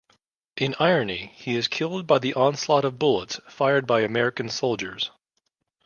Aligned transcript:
In 0.57 0.73
irony, 0.79 1.31
he 1.35 1.55
is 1.55 1.67
killed 1.67 2.07
by 2.07 2.17
the 2.17 2.33
onslaught 2.33 2.85
of 2.85 2.97
bullets 2.97 3.39
fired 3.47 3.85
by 3.85 3.99
American 4.01 4.49
soldiers. 4.49 5.11